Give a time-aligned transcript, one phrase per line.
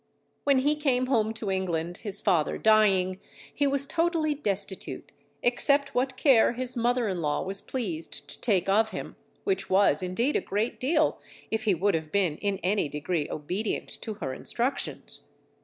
[0.45, 3.19] When he came home to England his father dying,
[3.53, 5.11] he was totally destitute,
[5.43, 10.01] except what care his mother in law was pleased to take of him, which was,
[10.01, 11.19] indeed, a great deal,
[11.51, 15.27] if he would have been in any degree obedient to her instructions.